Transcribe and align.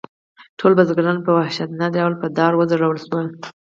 ټول 0.59 0.71
بزګران 0.77 1.17
په 1.25 1.31
وحشیانه 1.37 1.87
ډول 1.95 2.13
په 2.21 2.27
دار 2.37 2.51
وځړول 2.55 2.97
شول. 3.05 3.27